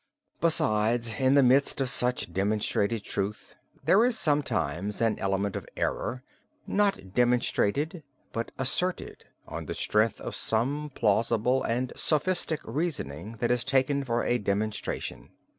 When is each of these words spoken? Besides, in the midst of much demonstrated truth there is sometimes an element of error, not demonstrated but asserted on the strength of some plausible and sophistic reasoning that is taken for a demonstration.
Besides, 0.39 1.19
in 1.19 1.35
the 1.35 1.43
midst 1.43 1.79
of 1.79 2.01
much 2.01 2.33
demonstrated 2.33 3.03
truth 3.03 3.53
there 3.83 4.03
is 4.03 4.17
sometimes 4.17 4.99
an 4.99 5.19
element 5.19 5.55
of 5.55 5.67
error, 5.77 6.23
not 6.65 7.13
demonstrated 7.13 8.01
but 8.33 8.51
asserted 8.57 9.25
on 9.47 9.67
the 9.67 9.75
strength 9.75 10.19
of 10.19 10.33
some 10.35 10.89
plausible 10.95 11.61
and 11.61 11.93
sophistic 11.95 12.61
reasoning 12.63 13.33
that 13.41 13.51
is 13.51 13.63
taken 13.63 14.03
for 14.03 14.23
a 14.23 14.39
demonstration. 14.39 15.29